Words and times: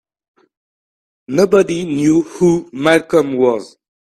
Nobody 1.27 1.83
knew 1.85 2.23
who 2.23 2.67
Malcolm 2.73 3.37
was. 3.37 3.77